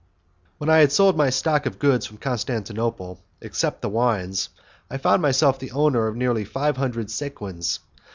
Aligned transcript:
When 0.57 0.67
I 0.71 0.77
had 0.79 0.91
sold 0.91 1.15
my 1.15 1.29
stock 1.29 1.67
of 1.67 1.77
goods 1.77 2.07
from 2.07 2.17
Constantinople 2.17 3.19
(except 3.39 3.83
the 3.83 3.89
wines), 3.89 4.49
I 4.89 4.97
found 4.97 5.21
myself 5.21 5.59
the 5.59 5.73
owner 5.73 6.07
of 6.07 6.15
nearly 6.15 6.43
five 6.43 6.75
hundred 6.75 7.11
sequins. 7.11 7.79